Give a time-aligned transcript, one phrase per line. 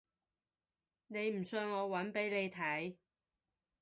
[1.05, 2.95] 你唔信我搵俾你睇